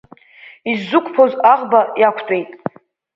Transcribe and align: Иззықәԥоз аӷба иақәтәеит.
Иззықәԥоз 0.71 1.33
аӷба 1.51 1.81
иақәтәеит. 2.01 2.49